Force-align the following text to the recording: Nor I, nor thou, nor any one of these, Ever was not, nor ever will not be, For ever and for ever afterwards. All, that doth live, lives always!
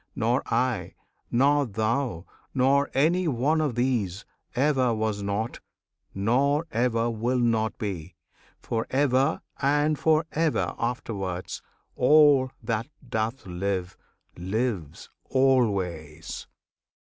Nor 0.15 0.41
I, 0.51 0.95
nor 1.29 1.67
thou, 1.67 2.25
nor 2.55 2.89
any 2.95 3.27
one 3.27 3.61
of 3.61 3.75
these, 3.75 4.25
Ever 4.55 4.95
was 4.95 5.21
not, 5.21 5.59
nor 6.15 6.65
ever 6.71 7.07
will 7.11 7.37
not 7.37 7.77
be, 7.77 8.15
For 8.57 8.87
ever 8.89 9.43
and 9.61 9.99
for 9.99 10.25
ever 10.31 10.73
afterwards. 10.79 11.61
All, 11.95 12.49
that 12.63 12.87
doth 13.07 13.45
live, 13.45 13.95
lives 14.35 15.11
always! 15.29 16.47